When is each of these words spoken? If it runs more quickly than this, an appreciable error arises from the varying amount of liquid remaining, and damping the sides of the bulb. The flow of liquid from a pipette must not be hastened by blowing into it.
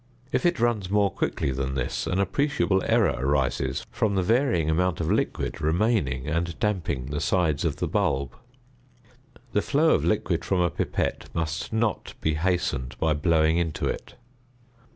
If 0.31 0.47
it 0.47 0.59
runs 0.59 0.89
more 0.89 1.11
quickly 1.11 1.51
than 1.51 1.75
this, 1.75 2.07
an 2.07 2.17
appreciable 2.19 2.81
error 2.85 3.13
arises 3.19 3.85
from 3.91 4.15
the 4.15 4.23
varying 4.23 4.67
amount 4.67 4.99
of 4.99 5.11
liquid 5.11 5.61
remaining, 5.61 6.27
and 6.27 6.57
damping 6.59 7.11
the 7.11 7.21
sides 7.21 7.63
of 7.63 7.75
the 7.75 7.87
bulb. 7.87 8.33
The 9.51 9.61
flow 9.61 9.91
of 9.93 10.03
liquid 10.03 10.43
from 10.43 10.59
a 10.59 10.71
pipette 10.71 11.29
must 11.35 11.71
not 11.71 12.15
be 12.19 12.33
hastened 12.33 12.95
by 12.99 13.13
blowing 13.13 13.59
into 13.59 13.87
it. 13.87 14.15